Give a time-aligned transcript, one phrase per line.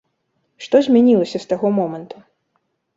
[0.67, 2.27] Што змянілася з таго моманту?